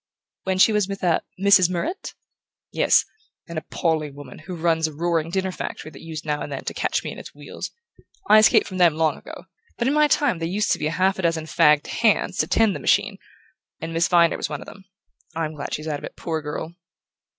[0.45, 1.69] "When she was with a Mrs.
[1.69, 2.15] Murrett?"
[2.71, 3.05] "Yes;
[3.47, 6.73] an appalling woman who runs a roaring dinner factory that used now and then to
[6.73, 7.69] catch me in its wheels.
[8.27, 9.45] I escaped from them long ago;
[9.77, 12.75] but in my time there used to be half a dozen fagged 'hands' to tend
[12.75, 13.19] the machine,
[13.79, 14.85] and Miss Viner was one of them.
[15.35, 16.73] I'm glad she's out of it, poor girl!"